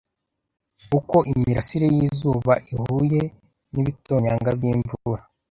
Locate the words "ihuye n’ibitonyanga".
2.73-4.49